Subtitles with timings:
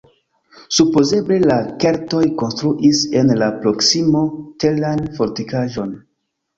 [0.77, 4.27] Supozeble la keltoj konstruis en la proksimo
[4.67, 5.99] teran fortikaĵon.